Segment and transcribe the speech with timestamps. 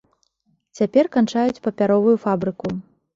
[0.79, 2.73] Цяпер канчаюць папяровую фабрыку.